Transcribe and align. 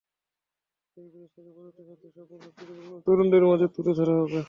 দেশ-বিদেশ 0.97 1.29
থেকে 1.35 1.49
প্রযুক্তি 1.55 1.81
ক্ষেত্রে 1.87 2.09
সফল 2.17 2.37
ব্যক্তিদের 2.39 2.75
বাংলাদেশের 2.79 3.05
তরুণদের 3.05 3.43
মাঝে 3.49 3.67
তুলে 3.75 3.91
ধরা 3.99 4.13
হবে। 4.15 4.37